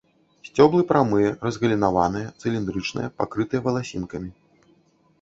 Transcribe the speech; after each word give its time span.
Сцеблы 0.47 0.85
прамыя, 0.91 1.35
разгалінаваныя, 1.47 2.33
цыліндрычныя, 2.41 3.15
пакрытыя 3.21 3.59
валасінкамі. 3.71 4.29